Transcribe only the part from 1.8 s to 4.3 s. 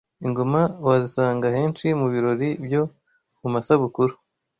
mu birori byo mu masabukuru